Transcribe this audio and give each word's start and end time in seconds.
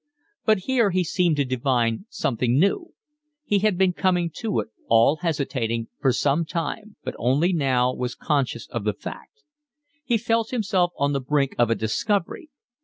But 0.45 0.57
here 0.65 0.89
he 0.89 1.03
seemed 1.03 1.35
to 1.35 1.45
divine 1.45 2.07
something 2.09 2.57
new. 2.57 2.95
He 3.45 3.59
had 3.59 3.77
been 3.77 3.93
coming 3.93 4.31
to 4.37 4.59
it, 4.61 4.69
all 4.87 5.17
hesitating, 5.17 5.89
for 5.99 6.11
some 6.11 6.43
time, 6.43 6.95
but 7.03 7.13
only 7.19 7.53
now 7.53 7.93
was 7.93 8.15
conscious 8.15 8.65
of 8.69 8.83
the 8.83 8.95
fact; 8.95 9.43
he 10.03 10.17
felt 10.17 10.49
himself 10.49 10.91
on 10.97 11.13
the 11.13 11.21
brink 11.21 11.53
of 11.59 11.69
a 11.69 11.75
discovery. 11.75 12.49